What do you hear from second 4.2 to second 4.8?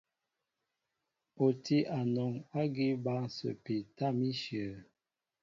íshyə̂.